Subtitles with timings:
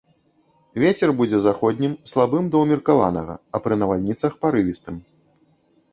[0.83, 4.95] Вецер будзе заходнім, слабым да ўмеркаванага, а пры навальніцах парывістым.